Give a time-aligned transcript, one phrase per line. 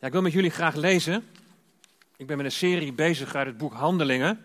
[0.00, 1.24] Ik wil met jullie graag lezen.
[2.16, 4.44] Ik ben met een serie bezig uit het boek Handelingen.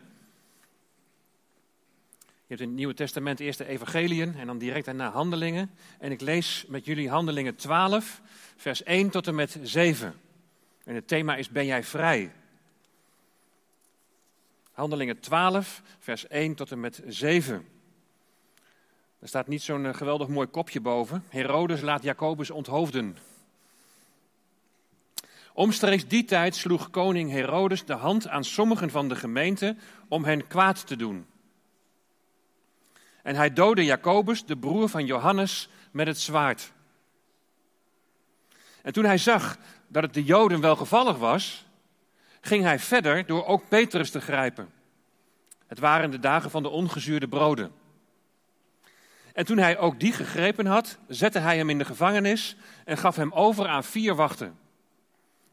[2.20, 5.72] Je hebt in het Nieuwe Testament eerst de Evangeliën en dan direct daarna Handelingen.
[6.00, 8.22] En ik lees met jullie Handelingen 12,
[8.56, 10.14] vers 1 tot en met 7.
[10.84, 12.32] En het thema is: Ben jij vrij?
[14.72, 17.68] Handelingen 12, vers 1 tot en met 7.
[19.20, 21.24] Er staat niet zo'n eh, geweldig mooi kopje boven.
[21.30, 23.18] Herodes laat Jacobus onthoofden.
[25.56, 29.76] Omstreeks die tijd sloeg koning Herodes de hand aan sommigen van de gemeente
[30.08, 31.26] om hen kwaad te doen.
[33.24, 36.72] En hij doodde Jacobus, de broer van Johannes, met het zwaard.
[38.82, 39.58] En toen hij zag
[39.88, 41.66] dat het de Joden wel gevallig was,
[42.42, 44.70] ging hij verder door ook Petrus te grijpen.
[45.68, 47.72] Het waren de dagen van de ongezuurde broden.
[49.34, 53.16] En toen hij ook die gegrepen had, zette hij hem in de gevangenis en gaf
[53.16, 54.64] hem over aan vier wachten.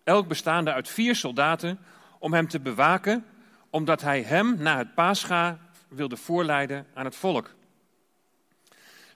[0.05, 1.79] Elk bestaande uit vier soldaten
[2.19, 3.25] om hem te bewaken,
[3.71, 7.55] omdat hij hem na het paascha wilde voorleiden aan het volk.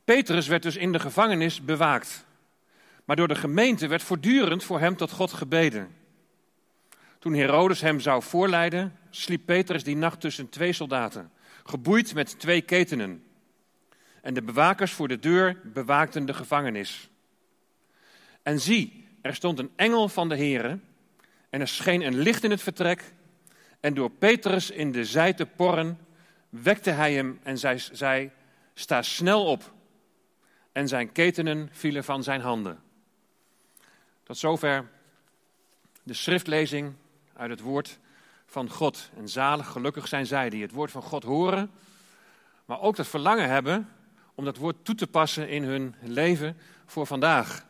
[0.05, 2.25] Petrus werd dus in de gevangenis bewaakt.
[3.05, 5.95] Maar door de gemeente werd voortdurend voor hem tot God gebeden.
[7.19, 11.31] Toen Herodes hem zou voorleiden, sliep Petrus die nacht tussen twee soldaten,
[11.65, 13.25] geboeid met twee ketenen.
[14.23, 17.11] En de bewakers voor de deur bewaakten de gevangenis.
[18.43, 20.79] En zie, er stond een engel van de Heere
[21.51, 23.13] en er scheen een licht in het vertrek.
[23.81, 25.99] En door Petrus in de zij te porren,
[26.49, 27.59] wekte hij hem en
[27.93, 28.31] zei,
[28.75, 29.73] sta snel op.
[30.73, 32.83] En zijn ketenen vielen van zijn handen.
[34.23, 34.89] Tot zover
[36.03, 36.95] de schriftlezing
[37.37, 37.99] uit het woord
[38.47, 39.11] van God.
[39.17, 41.71] En zalig, gelukkig zijn zij die het woord van God horen,
[42.65, 43.89] maar ook dat verlangen hebben
[44.35, 47.67] om dat woord toe te passen in hun leven voor vandaag.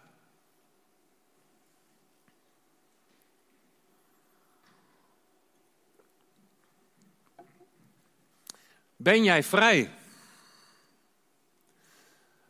[8.96, 9.90] Ben jij vrij?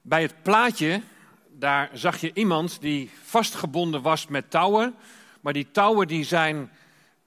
[0.03, 1.03] Bij het plaatje,
[1.49, 4.95] daar zag je iemand die vastgebonden was met touwen.
[5.41, 6.71] Maar die touwen die zijn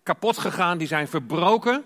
[0.03, 1.84] kapot gegaan, die zijn verbroken.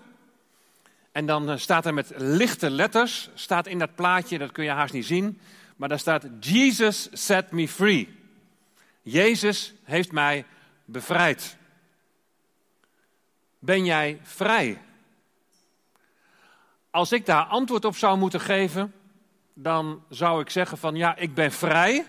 [1.12, 4.70] En dan eh, staat er met lichte letters, staat in dat plaatje, dat kun je
[4.70, 5.40] haast niet zien.
[5.76, 8.18] Maar daar staat, Jesus set me free.
[9.02, 10.44] Jezus heeft mij
[10.84, 11.56] bevrijd.
[13.58, 14.82] Ben jij vrij?
[16.94, 18.94] Als ik daar antwoord op zou moeten geven,
[19.54, 22.06] dan zou ik zeggen van ja, ik ben vrij.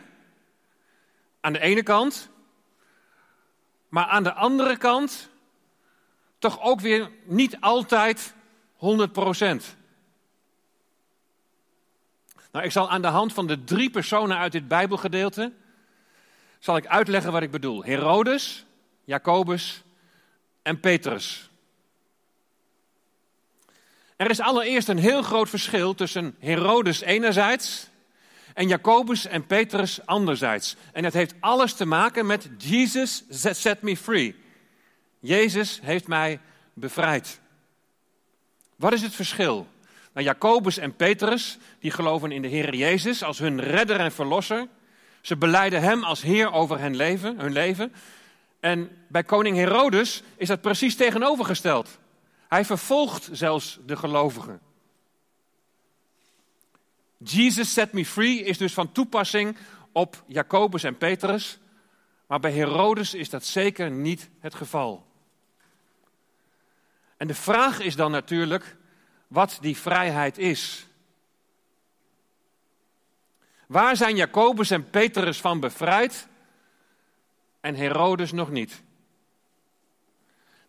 [1.41, 2.29] Aan de ene kant.
[3.89, 5.29] Maar aan de andere kant
[6.39, 8.35] toch ook weer niet altijd
[8.75, 9.75] 100 procent.
[12.51, 15.53] Nou, ik zal aan de hand van de drie personen uit dit Bijbelgedeelte
[16.59, 17.83] zal ik uitleggen wat ik bedoel.
[17.83, 18.65] Herodes,
[19.03, 19.83] Jacobus
[20.61, 21.49] en Petrus.
[24.15, 27.89] Er is allereerst een heel groot verschil tussen Herodes enerzijds
[28.53, 30.75] en Jacobus en Petrus anderzijds.
[30.91, 34.35] En het heeft alles te maken met Jesus set me free.
[35.19, 36.39] Jezus heeft mij
[36.73, 37.39] bevrijd.
[38.75, 39.67] Wat is het verschil?
[40.13, 44.67] Nou, Jacobus en Petrus, die geloven in de Heer Jezus als hun redder en verlosser.
[45.21, 47.93] Ze beleiden Hem als Heer over hun leven, hun leven.
[48.59, 51.99] En bij koning Herodes is dat precies tegenovergesteld.
[52.55, 54.61] Hij vervolgt zelfs de gelovigen.
[57.17, 59.57] Jesus set me free is dus van toepassing
[59.91, 61.59] op Jacobus en Petrus,
[62.27, 65.05] maar bij Herodes is dat zeker niet het geval.
[67.17, 68.77] En de vraag is dan natuurlijk
[69.27, 70.87] wat die vrijheid is.
[73.67, 76.27] Waar zijn Jacobus en Petrus van bevrijd
[77.61, 78.84] en Herodes nog niet?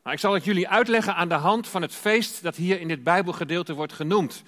[0.06, 2.88] Nou, ik zal het jullie uitleggen aan de hand van het feest dat hier in
[2.88, 4.42] dit Bijbelgedeelte wordt genoemd.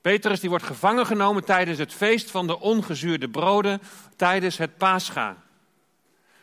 [0.00, 3.80] Petrus die wordt gevangen genomen tijdens het feest van de ongezuurde broden,
[4.16, 5.36] tijdens het Pascha.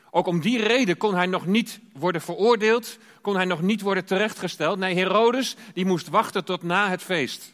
[0.10, 4.06] Ook om die reden kon hij nog niet worden veroordeeld, kon hij nog niet worden
[4.06, 4.80] terechtgesteld.
[4.80, 7.54] Nee, Herodes die moest wachten tot na het feest.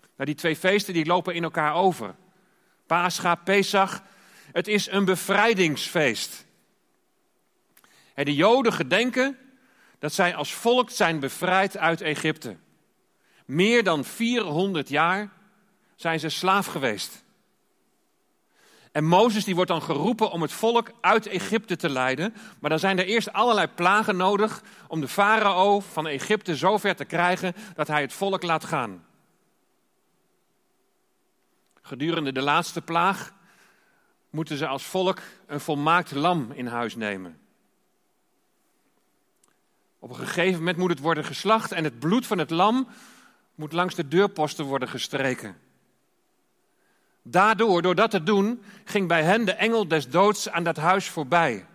[0.00, 2.14] Nou, die twee feesten die lopen in elkaar over.
[2.86, 4.02] Pascha, Pesach,
[4.52, 6.43] het is een bevrijdingsfeest.
[8.14, 9.38] De Joden gedenken
[9.98, 12.56] dat zij als volk zijn bevrijd uit Egypte.
[13.44, 15.32] Meer dan 400 jaar
[15.94, 17.24] zijn ze slaaf geweest.
[18.92, 22.34] En Mozes die wordt dan geroepen om het volk uit Egypte te leiden.
[22.60, 27.04] Maar dan zijn er eerst allerlei plagen nodig om de farao van Egypte zover te
[27.04, 29.06] krijgen dat hij het volk laat gaan.
[31.82, 33.34] Gedurende de laatste plaag
[34.30, 37.43] moeten ze als volk een volmaakt lam in huis nemen.
[40.04, 42.88] Op een gegeven moment moet het worden geslacht en het bloed van het lam
[43.54, 45.56] moet langs de deurposten worden gestreken.
[47.22, 51.08] Daardoor, door dat te doen, ging bij hen de engel des doods aan dat huis
[51.08, 51.66] voorbij.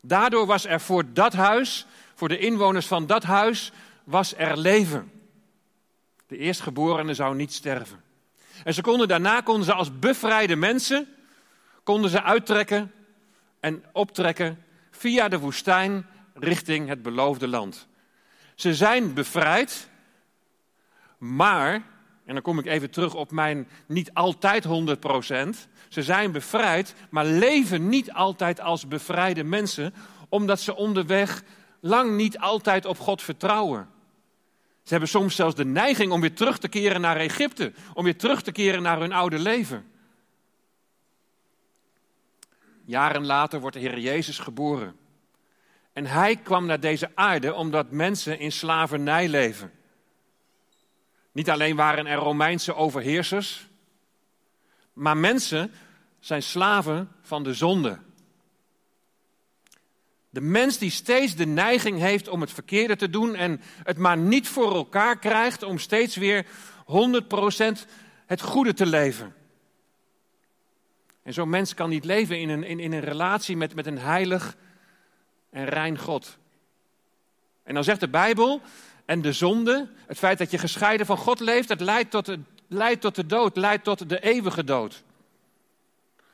[0.00, 3.72] Daardoor was er voor dat huis, voor de inwoners van dat huis,
[4.04, 5.12] was er leven.
[6.26, 8.02] De eerstgeborene zou niet sterven.
[8.64, 11.08] En ze konden daarna konden ze als bevrijde mensen
[11.82, 12.92] konden ze uittrekken
[13.60, 16.06] en optrekken via de woestijn
[16.44, 17.88] richting het beloofde land.
[18.54, 19.88] Ze zijn bevrijd,
[21.18, 21.72] maar,
[22.24, 24.68] en dan kom ik even terug op mijn niet altijd 100%,
[25.88, 29.94] ze zijn bevrijd, maar leven niet altijd als bevrijde mensen,
[30.28, 31.42] omdat ze onderweg
[31.80, 33.88] lang niet altijd op God vertrouwen.
[34.82, 38.16] Ze hebben soms zelfs de neiging om weer terug te keren naar Egypte, om weer
[38.16, 39.90] terug te keren naar hun oude leven.
[42.84, 44.99] Jaren later wordt de Heer Jezus geboren.
[45.92, 49.72] En hij kwam naar deze aarde omdat mensen in slavernij leven.
[51.32, 53.68] Niet alleen waren er Romeinse overheersers,
[54.92, 55.72] maar mensen
[56.18, 57.98] zijn slaven van de zonde.
[60.30, 64.16] De mens die steeds de neiging heeft om het verkeerde te doen en het maar
[64.16, 66.48] niet voor elkaar krijgt om steeds weer 100%
[68.26, 69.34] het goede te leven.
[71.22, 73.98] En zo'n mens kan niet leven in een, in, in een relatie met, met een
[73.98, 74.56] heilig
[75.50, 76.38] en rein God.
[77.62, 78.60] En dan zegt de Bijbel,
[79.04, 82.40] en de zonde, het feit dat je gescheiden van God leeft, dat leidt tot de,
[82.66, 85.02] leidt tot de dood, leidt tot de eeuwige dood.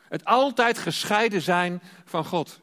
[0.08, 2.60] Het altijd gescheiden zijn van God.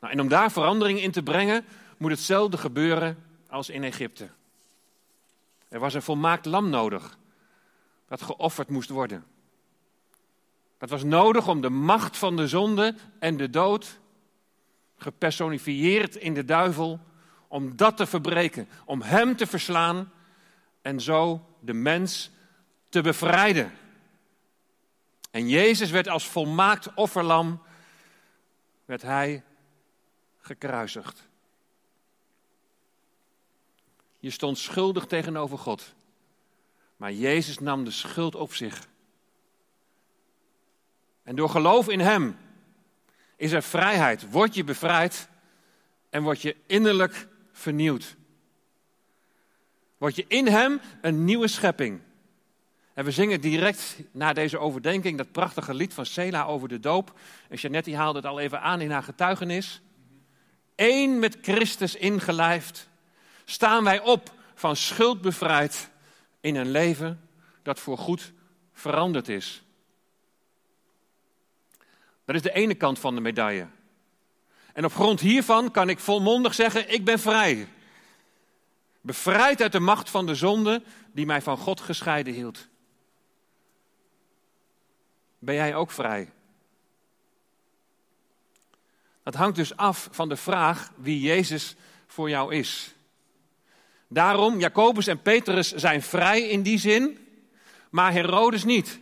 [0.00, 1.64] Nou, en om daar verandering in te brengen,
[1.96, 4.28] moet hetzelfde gebeuren als in Egypte.
[5.68, 7.18] Er was een volmaakt lam nodig
[8.06, 9.24] dat geofferd moest worden.
[10.78, 13.98] Dat was nodig om de macht van de zonde en de dood,
[15.02, 17.00] gepersonifieerd in de duivel,
[17.48, 20.12] om dat te verbreken, om hem te verslaan
[20.82, 22.30] en zo de mens
[22.88, 23.72] te bevrijden.
[25.30, 27.62] En Jezus werd als volmaakt offerlam,
[28.84, 29.44] werd hij
[30.40, 31.28] gekruisigd.
[34.18, 35.94] Je stond schuldig tegenover God,
[36.96, 38.88] maar Jezus nam de schuld op zich.
[41.22, 42.36] En door geloof in Hem
[43.42, 44.30] is er vrijheid.
[44.30, 45.28] Word je bevrijd
[46.10, 48.16] en word je innerlijk vernieuwd.
[49.98, 52.00] Word je in Hem een nieuwe schepping.
[52.94, 57.18] En we zingen direct na deze overdenking dat prachtige lied van Sela over de doop.
[57.48, 59.82] En Jeanette haalde het al even aan in haar getuigenis.
[60.76, 62.88] Eén met Christus ingelijfd
[63.44, 65.90] staan wij op van schuld bevrijd
[66.40, 67.28] in een leven
[67.62, 68.32] dat voor goed
[68.72, 69.62] veranderd is.
[72.24, 73.66] Dat is de ene kant van de medaille.
[74.72, 77.68] En op grond hiervan kan ik volmondig zeggen: ik ben vrij.
[79.00, 80.82] Bevrijd uit de macht van de zonde
[81.12, 82.68] die mij van God gescheiden hield.
[85.38, 86.32] Ben jij ook vrij?
[89.22, 91.76] Dat hangt dus af van de vraag wie Jezus
[92.06, 92.94] voor jou is.
[94.08, 97.26] Daarom, Jacobus en Petrus zijn vrij in die zin,
[97.90, 99.00] maar Herodes niet.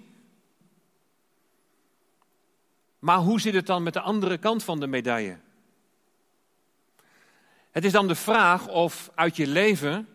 [3.00, 5.36] Maar hoe zit het dan met de andere kant van de medaille?
[7.70, 10.08] Het is dan de vraag of uit je leven,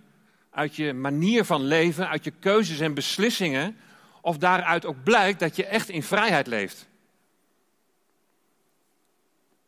[0.49, 3.77] uit je manier van leven, uit je keuzes en beslissingen,
[4.21, 6.87] of daaruit ook blijkt dat je echt in vrijheid leeft.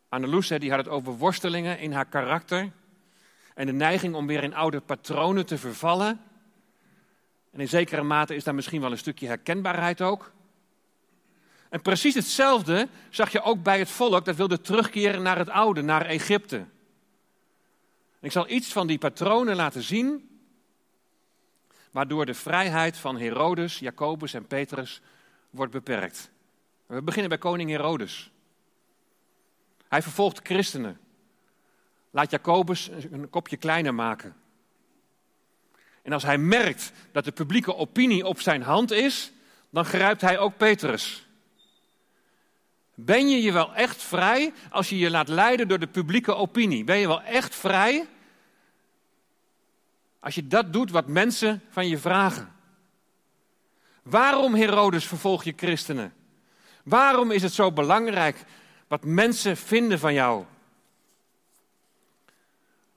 [0.10, 2.72] Anneloes die had het over worstelingen in haar karakter
[3.54, 6.22] en de neiging om weer in oude patronen te vervallen.
[7.52, 10.32] En in zekere mate is daar misschien wel een stukje herkenbaarheid ook.
[11.70, 15.82] En precies hetzelfde zag je ook bij het volk dat wilde terugkeren naar het oude,
[15.82, 16.66] naar Egypte.
[18.20, 20.30] Ik zal iets van die patronen laten zien,
[21.92, 25.02] waardoor de vrijheid van Herodes, Jacobus en Petrus
[25.50, 26.32] wordt beperkt.
[26.86, 28.32] We beginnen bij koning Herodes.
[29.88, 31.00] Hij vervolgt christenen.
[32.12, 34.36] Laat Jacobus een kopje kleiner maken.
[36.02, 39.32] En als hij merkt dat de publieke opinie op zijn hand is,
[39.70, 41.27] dan grijpt hij ook Petrus.
[43.00, 46.84] Ben je je wel echt vrij als je je laat leiden door de publieke opinie?
[46.84, 48.08] Ben je wel echt vrij
[50.20, 52.56] als je dat doet wat mensen van je vragen?
[54.04, 56.14] Waarom, Herodes, vervolg je christenen?
[56.84, 58.44] Waarom is het zo belangrijk
[58.88, 60.46] wat mensen vinden van jou?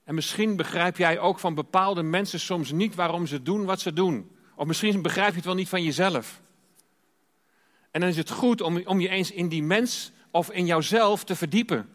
[0.03, 3.93] En misschien begrijp jij ook van bepaalde mensen soms niet waarom ze doen wat ze
[3.93, 4.35] doen.
[4.55, 6.41] Of misschien begrijp je het wel niet van jezelf.
[7.91, 11.23] En dan is het goed om, om je eens in die mens of in jouzelf
[11.23, 11.89] te verdiepen.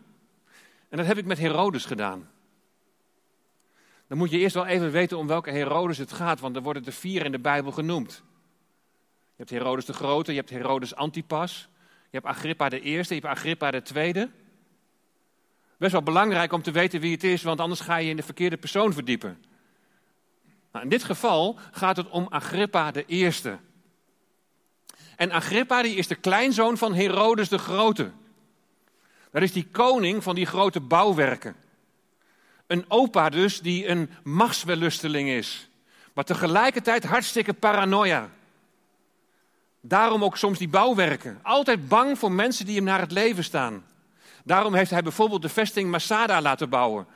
[0.89, 2.31] En dat heb ik met Herodes gedaan.
[4.07, 6.85] Dan moet je eerst wel even weten om welke Herodes het gaat, want er worden
[6.85, 8.23] er vier in de Bijbel genoemd.
[9.37, 11.69] Je hebt Herodes de Grote, je hebt Herodes Antipas,
[12.11, 14.31] je hebt Agrippa de Eerste, je hebt Agrippa de Tweede.
[15.79, 18.23] Best wel belangrijk om te weten wie het is, want anders ga je in de
[18.23, 19.45] verkeerde persoon verdiepen.
[20.73, 23.59] Nou, in dit geval gaat het om Agrippa de Eerste.
[25.17, 28.11] En Agrippa die is de kleinzoon van Herodes de Grote.
[29.31, 31.57] Dat is die koning van die grote bouwwerken.
[32.67, 35.69] Een opa dus die een machtswellusteling is,
[36.13, 38.31] maar tegelijkertijd hartstikke paranoia.
[39.81, 41.39] Daarom ook soms die bouwwerken.
[41.43, 43.85] Altijd bang voor mensen die hem naar het leven staan.
[44.45, 47.07] Daarom heeft hij bijvoorbeeld de vesting Masada laten bouwen.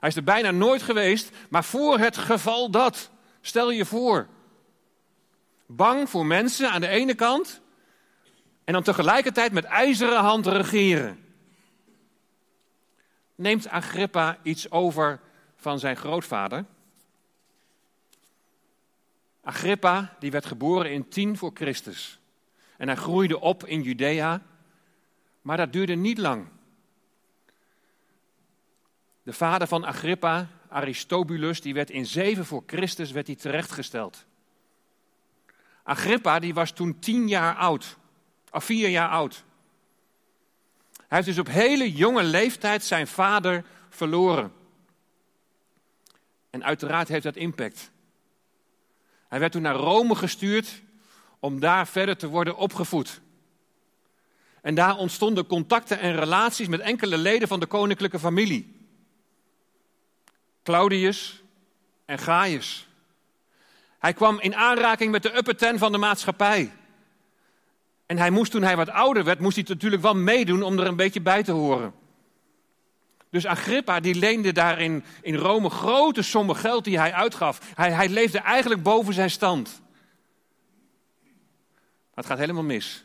[0.00, 3.10] Hij is er bijna nooit geweest, maar voor het geval dat.
[3.40, 4.26] Stel je voor.
[5.70, 7.60] Bang voor mensen aan de ene kant
[8.64, 11.24] en dan tegelijkertijd met ijzeren hand regeren.
[13.34, 15.20] Neemt Agrippa iets over
[15.56, 16.64] van zijn grootvader?
[19.40, 22.18] Agrippa die werd geboren in 10 voor Christus.
[22.76, 24.42] En hij groeide op in Judea,
[25.42, 26.48] maar dat duurde niet lang.
[29.22, 34.26] De vader van Agrippa, Aristobulus, die werd in 7 voor Christus werd hij terechtgesteld.
[35.88, 37.96] Agrippa die was toen 10 jaar oud,
[38.50, 39.44] of 4 jaar oud.
[40.96, 44.52] Hij heeft dus op hele jonge leeftijd zijn vader verloren.
[46.50, 47.90] En uiteraard heeft dat impact.
[49.28, 50.82] Hij werd toen naar Rome gestuurd
[51.38, 53.20] om daar verder te worden opgevoed.
[54.62, 58.88] En daar ontstonden contacten en relaties met enkele leden van de koninklijke familie.
[60.62, 61.42] Claudius
[62.04, 62.87] en Gaius.
[63.98, 66.72] Hij kwam in aanraking met de upper ten van de maatschappij.
[68.06, 70.86] En hij moest toen hij wat ouder werd, moest hij natuurlijk wel meedoen om er
[70.86, 71.94] een beetje bij te horen.
[73.30, 77.74] Dus Agrippa die leende daar in, in Rome grote sommen geld die hij uitgaf.
[77.74, 79.82] Hij, hij leefde eigenlijk boven zijn stand.
[82.14, 83.04] Maar het gaat helemaal mis.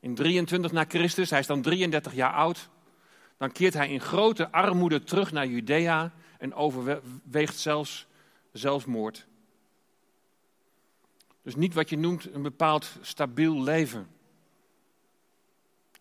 [0.00, 2.68] In 23 na Christus, hij is dan 33 jaar oud,
[3.38, 8.06] dan keert hij in grote armoede terug naar Judea en overweegt zelfs
[8.52, 9.26] zelfmoord.
[11.42, 14.08] Dus niet wat je noemt een bepaald stabiel leven.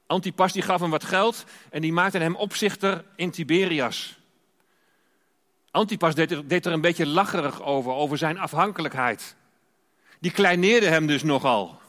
[0.06, 4.20] Antipas die gaf hem wat geld en die maakte hem opzichter in Tiberias.
[5.72, 9.36] Antipas deed er, deed er een beetje lacherig over, over zijn afhankelijkheid.
[10.20, 11.80] Die kleineerde hem dus nogal.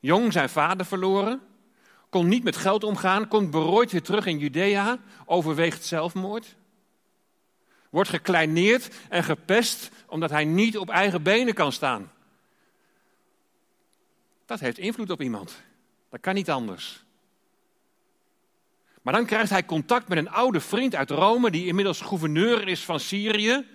[0.00, 1.40] Jong zijn vader verloren,
[2.08, 6.56] kon niet met geld omgaan, komt berooid weer terug in Judea, overweegt zelfmoord.
[7.90, 12.12] Wordt gekleineerd en gepest omdat hij niet op eigen benen kan staan.
[14.46, 15.62] Dat heeft invloed op iemand.
[16.10, 17.04] Dat kan niet anders.
[19.02, 22.84] Maar dan krijgt hij contact met een oude vriend uit Rome, die inmiddels gouverneur is
[22.84, 23.66] van Syrië.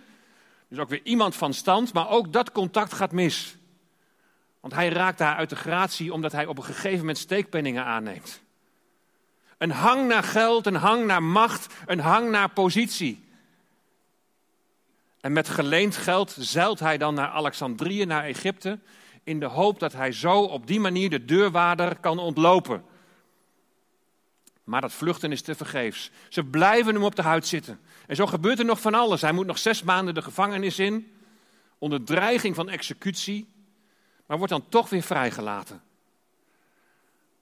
[0.68, 3.58] Dus ook weer iemand van stand, maar ook dat contact gaat mis.
[4.60, 8.42] Want hij raakt daar uit de gratie omdat hij op een gegeven moment steekpenningen aanneemt.
[9.58, 13.27] Een hang naar geld, een hang naar macht, een hang naar positie.
[15.22, 18.80] En met geleend geld zeilt hij dan naar Alexandrië, naar Egypte,
[19.24, 22.84] in de hoop dat hij zo op die manier de deurwaarder kan ontlopen.
[24.64, 26.12] Maar dat vluchten is te vergeefs.
[26.30, 27.80] Ze blijven hem op de huid zitten.
[28.08, 29.22] En zo gebeurt er nog van alles.
[29.22, 31.12] Hij moet nog zes maanden de gevangenis in,
[31.78, 33.48] onder dreiging van executie,
[34.26, 35.82] maar wordt dan toch weer vrijgelaten.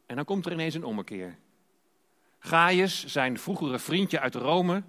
[0.05, 1.37] En dan komt er ineens een ommekeer.
[2.39, 4.83] Gaius, zijn vroegere vriendje uit Rome,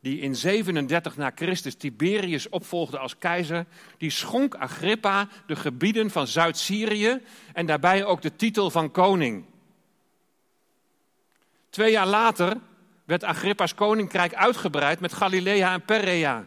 [0.00, 3.66] die in 37 na Christus Tiberius opvolgde als keizer,
[3.98, 7.20] die schonk Agrippa de gebieden van Zuid-Syrië
[7.52, 9.44] en daarbij ook de titel van koning.
[11.70, 12.56] Twee jaar later
[13.04, 16.44] werd Agrippa's koninkrijk uitgebreid met Galilea en Perea.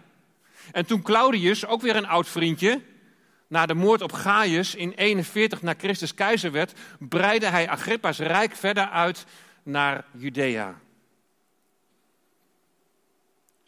[0.71, 2.81] En toen Claudius, ook weer een oud vriendje,
[3.47, 8.55] na de moord op Gaius in 41 na Christus keizer werd, breidde hij Agrippa's rijk
[8.55, 9.25] verder uit
[9.63, 10.75] naar Judea.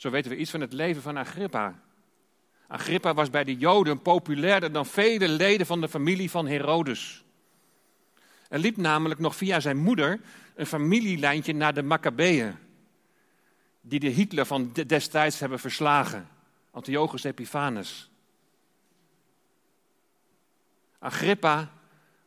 [0.06, 1.80] Zo weten we iets van het leven van Agrippa.
[2.68, 7.24] Agrippa was bij de Joden populairder dan vele leden van de familie van Herodes.
[8.50, 10.22] Er liep namelijk nog via zijn moeder
[10.56, 12.56] een familielijntje naar de Maccabeeën,
[13.82, 16.28] die de Hitler van destijds hebben verslagen,
[16.72, 18.10] Antiochus Epiphanes.
[21.00, 21.72] Agrippa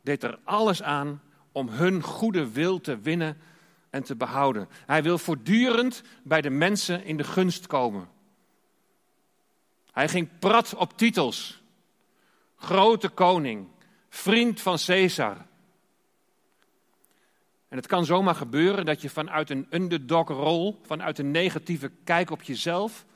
[0.02, 3.36] deed er alles aan om hun goede wil te winnen
[3.90, 4.68] en te behouden.
[4.86, 8.08] Hij wil voortdurend bij de mensen in de gunst komen.
[9.92, 11.62] Hij ging prat op titels.
[12.56, 13.68] Grote koning,
[14.08, 15.46] vriend van Caesar.
[17.68, 22.42] En het kan zomaar gebeuren dat je vanuit een underdog-rol, vanuit een negatieve kijk op
[22.42, 23.06] jezelf,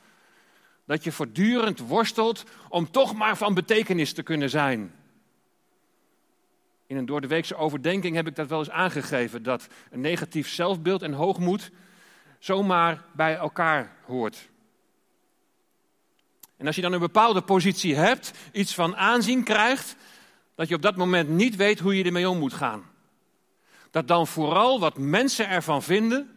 [0.84, 4.94] dat je voortdurend worstelt om toch maar van betekenis te kunnen zijn.
[6.92, 10.49] In een door de weekse overdenking heb ik dat wel eens aangegeven, dat een negatief
[10.49, 11.70] zelfbeeld en hoogmoed
[12.38, 14.49] zomaar bij elkaar hoort.
[16.56, 19.96] En als je dan een bepaalde positie hebt, iets van aanzien krijgt,
[20.54, 22.84] dat je op dat moment niet weet hoe je ermee om moet gaan.
[23.90, 26.30] Dat dan vooral wat mensen ervan vinden,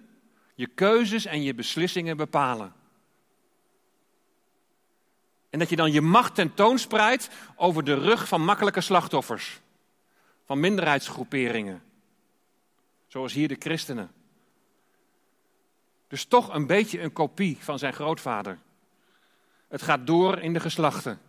[0.54, 2.74] je keuzes en je beslissingen bepalen.
[5.50, 9.64] En dat je dan je macht tentoonspreidt over de rug van makkelijke slachtoffers,
[10.46, 11.84] van minderheidsgroeperingen,
[13.08, 14.12] zoals hier de christenen.
[16.08, 18.60] Dus toch een beetje een kopie van zijn grootvader.
[19.68, 21.20] Het gaat door in de geslachten.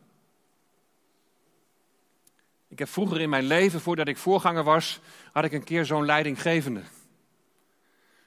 [2.68, 5.00] Ik heb vroeger in mijn leven, voordat ik voorganger was,
[5.32, 6.82] had ik een keer zo'n leidinggevende.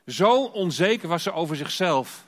[0.06, 2.26] Zo onzeker was ze over zichzelf.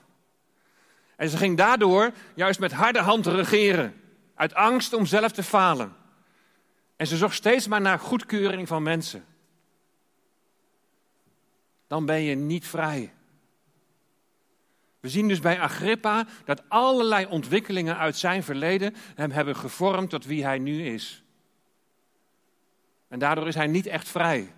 [1.16, 4.02] En ze ging daardoor juist met harde hand regeren,
[4.36, 5.96] uit angst om zelf te falen.
[7.02, 9.26] En ze zocht steeds maar naar goedkeuring van mensen.
[11.88, 13.14] Dan ben je niet vrij.
[15.00, 20.26] We zien dus bij Agrippa dat allerlei ontwikkelingen uit zijn verleden hem hebben gevormd tot
[20.26, 21.24] wie hij nu is.
[23.08, 24.54] En daardoor is hij niet echt vrij.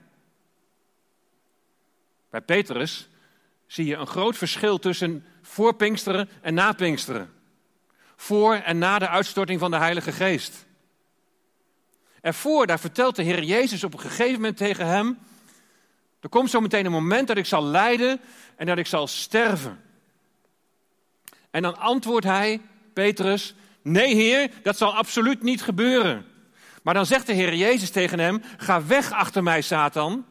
[2.29, 3.09] Bij Petrus
[3.65, 7.33] zie je een groot verschil tussen voor Pinksteren en na Pinksteren.
[8.15, 10.71] Voor en na de uitstorting van de Heilige Geest.
[12.24, 15.20] Ervoor, daar vertelt de Heer Jezus op een gegeven moment tegen hem:
[16.20, 18.20] Er komt zo meteen een moment dat ik zal lijden
[18.56, 19.82] en dat ik zal sterven.
[21.51, 22.62] En dan antwoordt hij,
[22.94, 26.25] Petrus, nee Heer, dat zal absoluut niet gebeuren.
[26.84, 30.25] Maar dan zegt de Heer Jezus tegen hem, ga weg achter mij, Satan.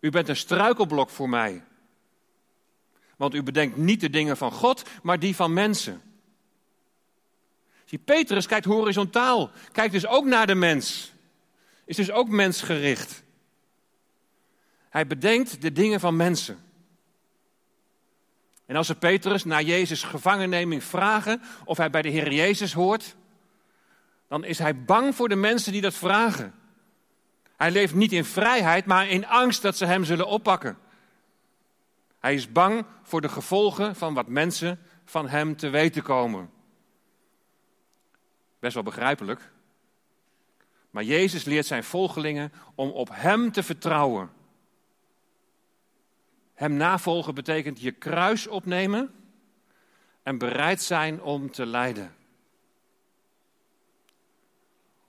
[0.00, 1.64] U bent een struikelblok voor mij.
[3.16, 6.02] Want u bedenkt niet de dingen van God, maar die van mensen.
[7.92, 11.12] Zie, Petrus kijkt horizontaal, kijkt dus ook naar de mens.
[11.84, 13.22] Is dus ook mensgericht.
[14.88, 16.58] Hij bedenkt de dingen van mensen.
[18.66, 23.16] En als ze Petrus na Jezus gevangenneming vragen of hij bij de Heer Jezus hoort,
[24.28, 26.54] dan is hij bang voor de mensen die dat vragen.
[27.56, 30.78] Hij leeft niet in vrijheid, maar in angst dat ze hem zullen oppakken.
[32.18, 36.60] Hij is bang voor de gevolgen van wat mensen van hem te weten komen.
[38.62, 39.50] Best wel begrijpelijk.
[40.90, 44.30] Maar Jezus leert zijn volgelingen om op hem te vertrouwen.
[46.54, 49.14] Hem navolgen betekent je kruis opnemen
[50.22, 52.14] en bereid zijn om te lijden.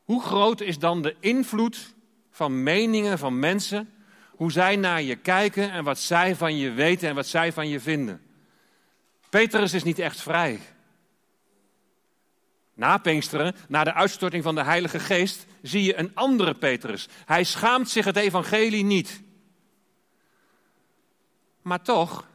[0.04, 1.94] Hoe groot is dan de invloed
[2.32, 3.94] van meningen van mensen,
[4.30, 7.70] hoe zij naar je kijken en wat zij van je weten en wat zij van
[7.70, 8.22] je vinden?
[9.30, 10.60] Petrus is niet echt vrij.
[12.74, 17.08] Na Pinksteren, na de uitstorting van de Heilige Geest, zie je een andere Petrus.
[17.26, 19.22] Hij schaamt zich het evangelie niet.
[21.62, 22.28] Maar toch,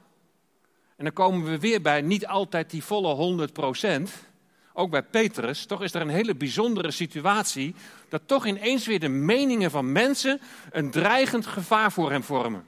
[0.96, 4.12] en dan komen we weer bij niet altijd die volle 100 procent,
[4.72, 7.74] ook bij Petrus, toch is er een hele bijzondere situatie
[8.08, 12.64] dat toch ineens weer de meningen van mensen een dreigend gevaar voor hem vormen.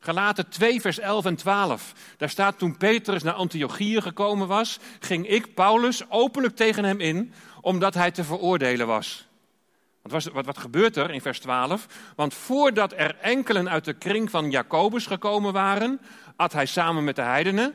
[0.00, 1.92] Galaten 2, vers 11 en 12.
[2.16, 7.32] Daar staat toen Petrus naar Antiochië gekomen was, ging ik, Paulus, openlijk tegen hem in,
[7.60, 9.28] omdat hij te veroordelen was.
[10.02, 11.86] Wat, wat, wat gebeurt er in vers 12?
[12.16, 16.00] Want voordat er enkelen uit de kring van Jacobus gekomen waren,
[16.36, 17.74] at hij samen met de heidenen.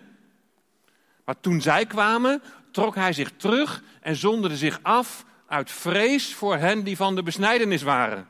[1.25, 6.57] Maar toen zij kwamen, trok hij zich terug en zonderde zich af uit vrees voor
[6.57, 8.27] hen die van de besnijdenis waren.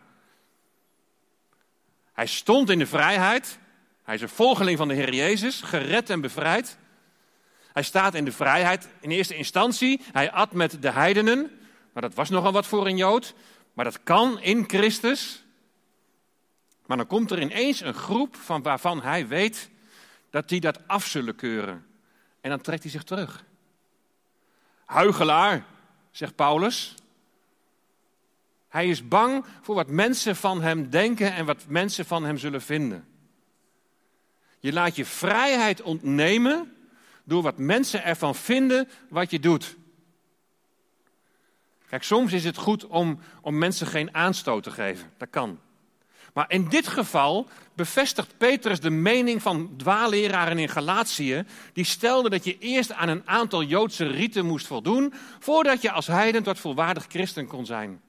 [2.13, 3.59] Hij stond in de vrijheid.
[4.05, 6.77] Hij is een volgeling van de Heer Jezus, gered en bevrijd.
[7.73, 10.01] Hij staat in de vrijheid in eerste instantie.
[10.11, 11.51] Hij at met de heidenen,
[11.93, 13.33] maar dat was nogal wat voor een Jood.
[13.73, 15.43] Maar dat kan in Christus.
[16.85, 19.69] Maar dan komt er ineens een groep van waarvan hij weet
[20.29, 21.85] dat die dat af zullen keuren.
[22.41, 23.45] En dan trekt hij zich terug.
[24.85, 25.65] Huigelaar,
[26.11, 26.95] zegt Paulus.
[28.67, 32.61] Hij is bang voor wat mensen van hem denken en wat mensen van hem zullen
[32.61, 33.14] vinden.
[34.65, 36.75] Je laat je vrijheid ontnemen
[37.23, 39.75] door wat mensen ervan vinden wat je doet.
[41.89, 45.11] Kijk, soms is het goed om, om mensen geen aanstoot te geven.
[45.17, 45.59] Dat kan.
[46.33, 51.45] Maar in dit geval bevestigt Petrus de mening van dwaalleraren in Galatië.
[51.73, 55.13] Die stelden dat je eerst aan een aantal Joodse riten moest voldoen.
[55.39, 58.01] voordat je als heiden tot volwaardig christen kon zijn.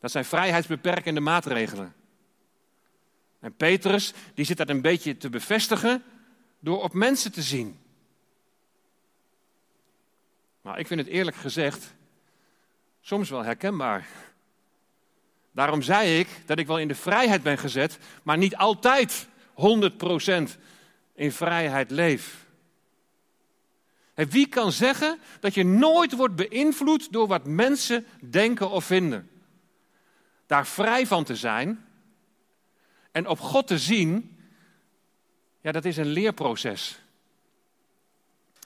[0.00, 1.94] Dat zijn vrijheidsbeperkende maatregelen.
[3.40, 6.02] En Petrus, die zit dat een beetje te bevestigen
[6.58, 7.78] door op mensen te zien.
[10.60, 11.94] Maar ik vind het eerlijk gezegd
[13.00, 14.06] soms wel herkenbaar.
[15.52, 20.58] Daarom zei ik dat ik wel in de vrijheid ben gezet, maar niet altijd 100%
[21.14, 22.46] in vrijheid leef.
[24.14, 29.30] En wie kan zeggen dat je nooit wordt beïnvloed door wat mensen denken of vinden?
[30.46, 31.85] Daar vrij van te zijn
[33.16, 34.38] en op God te zien,
[35.60, 37.00] ja, dat is een leerproces.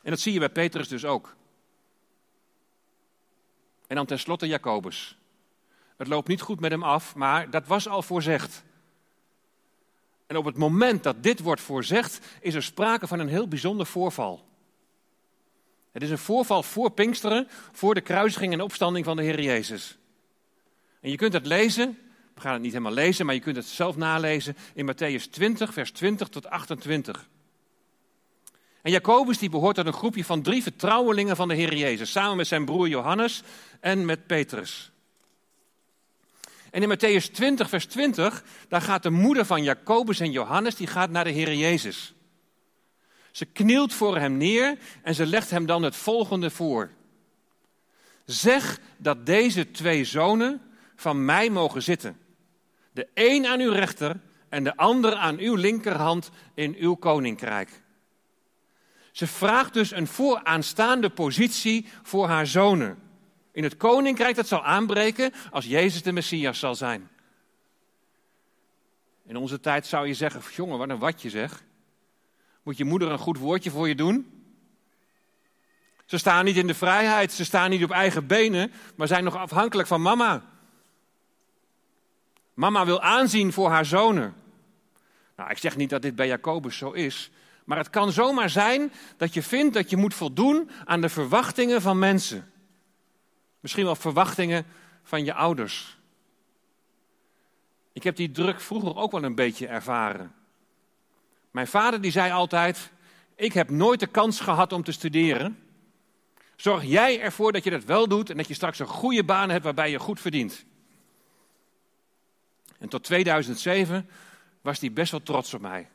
[0.02, 1.36] En dat zie je bij Petrus dus ook.
[3.86, 5.18] En dan tenslotte Jacobus.
[5.96, 8.64] Het loopt niet goed met hem af, maar dat was al voorzegd.
[10.26, 13.86] En op het moment dat dit wordt voorzegd, is er sprake van een heel bijzonder
[13.86, 14.48] voorval.
[15.92, 19.98] Het is een voorval voor Pinksteren, voor de kruisiging en opstanding van de Heer Jezus.
[21.00, 21.98] En je kunt het lezen,
[22.40, 25.72] we gaan het niet helemaal lezen, maar je kunt het zelf nalezen in Matthäus 20,
[25.72, 27.28] vers 20 tot 28.
[28.82, 32.36] En Jacobus die behoort tot een groepje van drie vertrouwelingen van de Heer Jezus, samen
[32.36, 33.42] met zijn broer Johannes
[33.80, 34.92] en met Petrus.
[36.70, 40.86] En in Matthäus 20, vers 20, daar gaat de moeder van Jacobus en Johannes, die
[40.86, 42.14] gaat naar de Heer Jezus.
[43.30, 46.90] Ze knielt voor hem neer en ze legt hem dan het volgende voor.
[48.24, 50.62] Zeg dat deze twee zonen
[50.96, 52.28] van mij mogen zitten.
[52.92, 57.82] De een aan uw rechter en de ander aan uw linkerhand in uw koninkrijk.
[59.12, 62.98] Ze vraagt dus een vooraanstaande positie voor haar zonen.
[63.52, 67.08] In het koninkrijk dat zal aanbreken als Jezus de Messias zal zijn.
[69.26, 71.64] In onze tijd zou je zeggen, jongen, wat een watje zeg.
[72.62, 74.44] Moet je moeder een goed woordje voor je doen?
[76.06, 79.36] Ze staan niet in de vrijheid, ze staan niet op eigen benen, maar zijn nog
[79.36, 80.42] afhankelijk van mama.
[82.60, 84.34] Mama wil aanzien voor haar zonen.
[85.36, 87.30] Nou, ik zeg niet dat dit bij Jacobus zo is,
[87.64, 91.82] maar het kan zomaar zijn dat je vindt dat je moet voldoen aan de verwachtingen
[91.82, 92.52] van mensen.
[93.60, 94.66] Misschien wel verwachtingen
[95.02, 95.98] van je ouders.
[97.92, 100.34] Ik heb die druk vroeger ook wel een beetje ervaren.
[101.50, 102.90] Mijn vader die zei altijd:
[103.34, 105.58] Ik heb nooit de kans gehad om te studeren.
[106.56, 109.50] Zorg jij ervoor dat je dat wel doet en dat je straks een goede baan
[109.50, 110.68] hebt waarbij je goed verdient.
[112.80, 114.08] En tot 2007
[114.60, 115.88] was hij best wel trots op mij.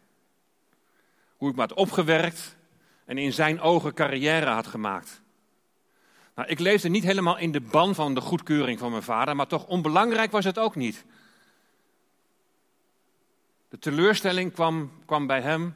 [1.37, 2.55] Hoe ik me had opgewerkt
[3.05, 5.21] en in zijn ogen carrière had gemaakt.
[6.35, 9.47] Nou, ik leefde niet helemaal in de ban van de goedkeuring van mijn vader, maar
[9.47, 11.05] toch onbelangrijk was het ook niet.
[13.69, 15.75] De teleurstelling kwam, kwam bij hem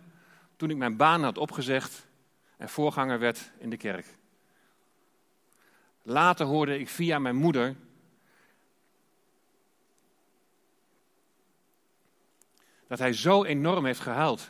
[0.55, 2.07] toen ik mijn baan had opgezegd
[2.57, 4.05] en voorganger werd in de kerk.
[6.01, 7.75] Later hoorde ik via mijn moeder
[12.89, 14.49] dat hij zo enorm heeft gehuild.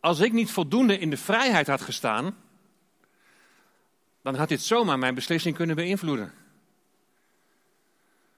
[0.00, 2.36] Als ik niet voldoende in de vrijheid had gestaan,
[4.22, 6.32] dan had dit zomaar mijn beslissing kunnen beïnvloeden.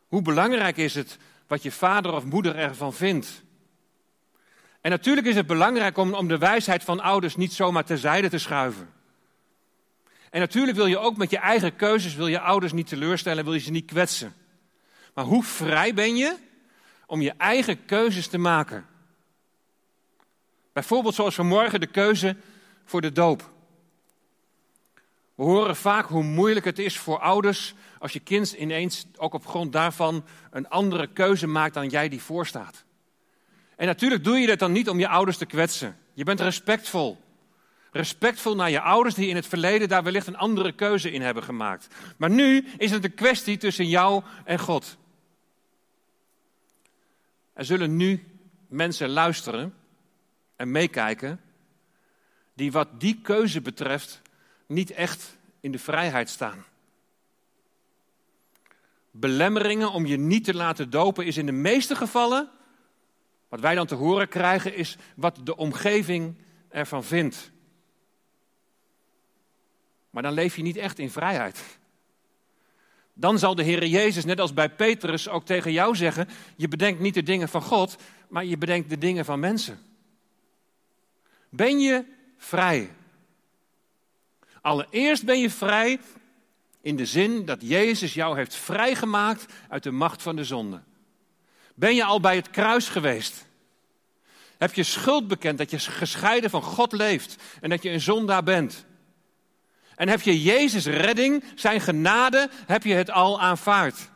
[0.08, 3.42] Hoe belangrijk is het wat je vader of moeder ervan vindt?
[4.80, 8.38] En natuurlijk is het belangrijk om, om de wijsheid van ouders niet zomaar terzijde te
[8.38, 8.92] schuiven.
[10.30, 13.54] En natuurlijk wil je ook met je eigen keuzes, wil je ouders niet teleurstellen, wil
[13.54, 14.34] je ze niet kwetsen.
[15.14, 16.36] Maar hoe vrij ben je
[17.06, 18.86] om je eigen keuzes te maken?
[20.72, 22.36] Bijvoorbeeld zoals vanmorgen de keuze
[22.84, 23.50] voor de doop.
[25.34, 29.46] We horen vaak hoe moeilijk het is voor ouders als je kind ineens ook op
[29.46, 32.84] grond daarvan een andere keuze maakt dan jij die voorstaat.
[33.76, 35.98] En natuurlijk doe je dat dan niet om je ouders te kwetsen.
[36.12, 37.18] Je bent respectvol.
[37.90, 41.42] Respectvol naar je ouders die in het verleden daar wellicht een andere keuze in hebben
[41.42, 41.94] gemaakt.
[42.16, 44.96] Maar nu is het een kwestie tussen jou en God.
[47.52, 48.24] Er zullen nu
[48.68, 49.74] mensen luisteren
[50.56, 51.40] en meekijken
[52.54, 54.22] die wat die keuze betreft
[54.66, 56.64] niet echt in de vrijheid staan.
[59.10, 62.50] Belemmeringen om je niet te laten dopen is in de meeste gevallen,
[63.48, 66.34] wat wij dan te horen krijgen, is wat de omgeving
[66.68, 67.50] ervan vindt.
[70.10, 71.78] Maar dan leef je niet echt in vrijheid.
[73.12, 77.00] Dan zal de Heer Jezus, net als bij Petrus, ook tegen jou zeggen: Je bedenkt
[77.00, 77.96] niet de dingen van God,
[78.28, 79.78] maar je bedenkt de dingen van mensen.
[81.48, 82.04] Ben je
[82.36, 82.90] vrij?
[84.60, 86.00] Allereerst ben je vrij
[86.80, 90.80] in de zin dat Jezus jou heeft vrijgemaakt uit de macht van de zonde.
[91.74, 93.46] Ben je al bij het kruis geweest?
[94.58, 98.42] Heb je schuld bekend dat je gescheiden van God leeft en dat je een zondaar
[98.42, 98.84] bent?
[100.00, 104.10] En heb je Jezus redding, zijn genade, heb je het al aanvaard?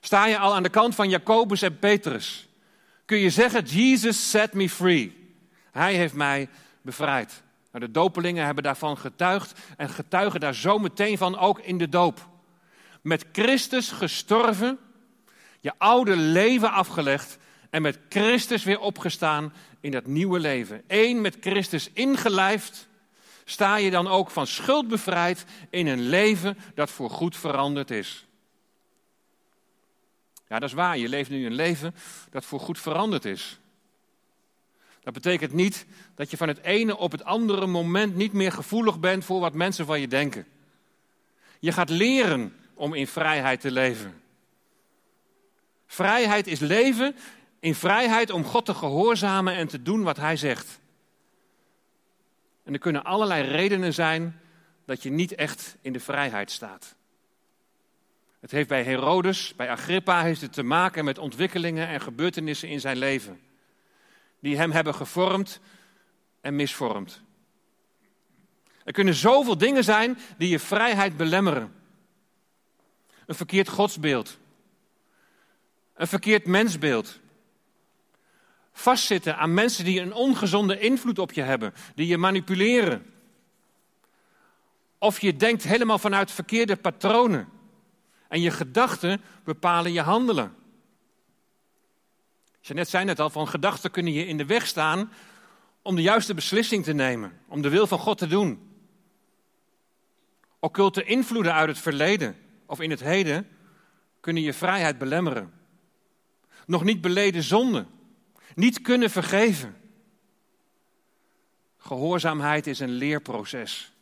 [0.00, 2.48] Sta je al aan de kant van Jacobus en Petrus?
[3.04, 5.34] Kun je zeggen, Jesus set me free.
[5.70, 6.48] Hij heeft mij
[6.82, 7.42] bevrijd.
[7.72, 11.88] Nou, de dopelingen hebben daarvan getuigd en getuigen daar zo meteen van ook in de
[11.88, 12.28] doop.
[13.02, 14.78] Met Christus gestorven,
[15.60, 17.38] je oude leven afgelegd
[17.70, 20.82] en met Christus weer opgestaan in dat nieuwe leven.
[20.86, 22.88] Eén met Christus ingelijfd,
[23.50, 28.26] sta je dan ook van schuld bevrijd in een leven dat voor goed veranderd is.
[30.48, 30.98] Ja, dat is waar.
[30.98, 31.94] Je leeft nu een leven
[32.30, 33.58] dat voor goed veranderd is.
[35.02, 39.00] Dat betekent niet dat je van het ene op het andere moment niet meer gevoelig
[39.00, 40.46] bent voor wat mensen van je denken.
[41.58, 44.22] Je gaat leren om in vrijheid te leven.
[45.86, 47.16] Vrijheid is leven
[47.60, 50.80] in vrijheid om God te gehoorzamen en te doen wat Hij zegt.
[52.70, 54.40] En er kunnen allerlei redenen zijn
[54.84, 56.94] dat je niet echt in de vrijheid staat.
[58.40, 62.80] Het heeft bij Herodes, bij Agrippa, heeft het te maken met ontwikkelingen en gebeurtenissen in
[62.80, 63.40] zijn leven.
[64.40, 65.60] Die hem hebben gevormd
[66.40, 67.22] en misvormd.
[68.84, 71.74] Er kunnen zoveel dingen zijn die je vrijheid belemmeren.
[73.26, 74.38] Een verkeerd godsbeeld.
[75.94, 77.20] Een verkeerd mensbeeld.
[78.72, 83.06] Vastzitten aan mensen die een ongezonde invloed op je hebben, die je manipuleren.
[84.98, 87.48] Of je denkt helemaal vanuit verkeerde patronen.
[88.28, 90.54] En je gedachten bepalen je handelen.
[92.68, 95.12] net zei net al, van gedachten kunnen je in de weg staan
[95.82, 98.68] om de juiste beslissing te nemen, om de wil van God te doen.
[100.58, 103.48] Occulte invloeden uit het verleden of in het heden
[104.20, 105.52] kunnen je vrijheid belemmeren.
[106.66, 107.86] Nog niet beleden zonde,
[108.54, 109.76] niet kunnen vergeven.
[111.78, 113.92] Gehoorzaamheid is een leerproces.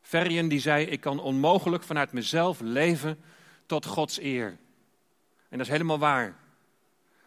[0.00, 3.22] Ferriën die zei, ik kan onmogelijk vanuit mezelf leven
[3.66, 4.58] tot Gods eer.
[5.48, 6.36] En dat is helemaal waar.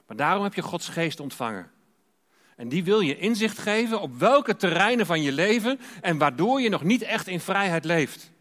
[0.07, 1.71] Maar daarom heb je Gods geest ontvangen.
[2.55, 6.69] En die wil je inzicht geven op welke terreinen van je leven en waardoor je
[6.69, 8.31] nog niet echt in vrijheid leeft.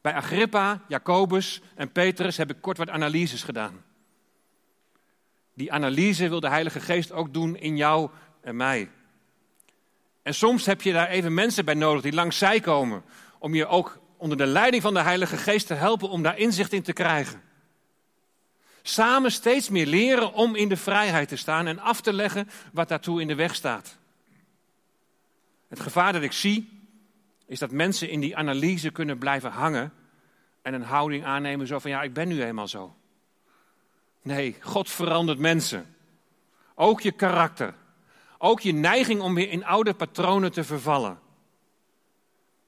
[0.00, 3.84] Bij Agrippa, Jacobus en Petrus heb ik kort wat analyses gedaan.
[5.56, 8.90] Die analyse wil de Heilige Geest ook doen in jou en mij.
[10.22, 13.02] En soms heb je daar even mensen bij nodig die langs zij komen.
[13.38, 16.72] Om je ook onder de leiding van de Heilige Geest te helpen om daar inzicht
[16.72, 17.42] in te krijgen.
[18.82, 22.88] Samen steeds meer leren om in de vrijheid te staan en af te leggen wat
[22.88, 23.98] daartoe in de weg staat.
[25.68, 26.88] Het gevaar dat ik zie,
[27.46, 29.92] is dat mensen in die analyse kunnen blijven hangen
[30.62, 32.96] en een houding aannemen zo van ja, ik ben nu eenmaal zo.
[34.26, 35.94] Nee, God verandert mensen.
[36.74, 37.74] Ook je karakter.
[38.38, 41.18] Ook je neiging om weer in oude patronen te vervallen.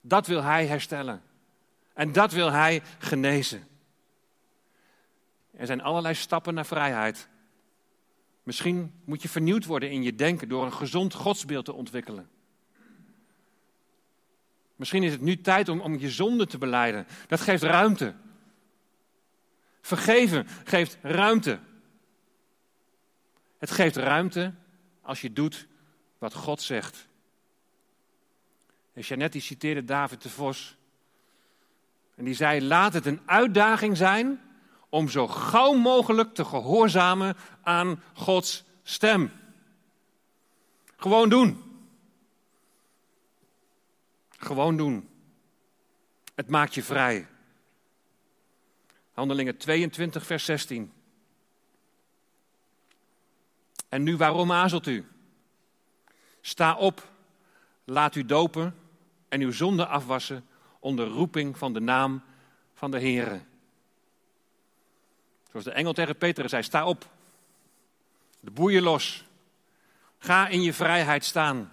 [0.00, 1.22] Dat wil Hij herstellen.
[1.94, 3.68] En dat wil Hij genezen.
[5.50, 7.28] Er zijn allerlei stappen naar vrijheid.
[8.42, 12.28] Misschien moet je vernieuwd worden in je denken door een gezond godsbeeld te ontwikkelen.
[14.76, 17.06] Misschien is het nu tijd om, om je zonde te beleiden.
[17.26, 18.14] Dat geeft ruimte.
[19.88, 21.58] Vergeven geeft ruimte.
[23.58, 24.54] Het geeft ruimte
[25.02, 25.66] als je doet
[26.18, 27.08] wat God zegt.
[28.92, 30.76] En Jeannette citeerde David de Vos.
[32.14, 34.40] En die zei: Laat het een uitdaging zijn
[34.88, 39.32] om zo gauw mogelijk te gehoorzamen aan Gods stem.
[40.96, 41.62] Gewoon doen.
[44.28, 45.08] Gewoon doen.
[46.34, 47.26] Het maakt je vrij.
[49.18, 50.92] Handelingen 22, vers 16.
[53.88, 55.06] En nu waarom aarzelt u?
[56.40, 57.08] Sta op,
[57.84, 58.74] laat u dopen
[59.28, 60.46] en uw zonde afwassen
[60.78, 62.22] onder roeping van de naam
[62.74, 63.40] van de Heere.
[65.50, 67.10] Zoals de engel tegen Peter zei, sta op.
[68.40, 69.24] De boeien los.
[70.18, 71.72] Ga in je vrijheid staan.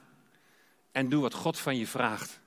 [0.91, 2.39] En doe wat God van je vraagt.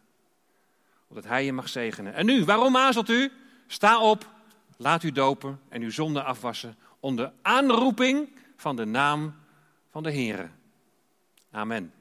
[1.09, 2.15] Opdat Hij je mag zegenen.
[2.15, 3.33] En nu, waarom aarzelt u?
[3.67, 4.37] Sta op,
[4.79, 9.35] laat u dopen en uw zonde afwassen onder aanroeping van de naam
[9.91, 10.49] van de Heere.
[11.51, 11.93] Amen.